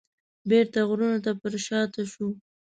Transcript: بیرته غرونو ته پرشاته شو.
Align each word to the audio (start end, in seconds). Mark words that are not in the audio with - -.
بیرته 0.49 0.79
غرونو 0.89 1.17
ته 1.25 1.31
پرشاته 1.41 2.01
شو. 2.11 2.27